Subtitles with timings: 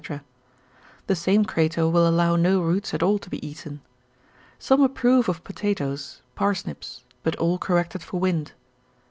[1.05, 3.81] The same Crato will allow no roots at all to be eaten.
[4.57, 8.53] Some approve of potatoes, parsnips, but all corrected for wind.